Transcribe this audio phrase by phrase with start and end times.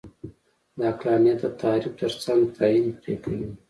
[0.77, 3.47] د عقلانیت د تعریف ترڅنګ تعین پرې کوي.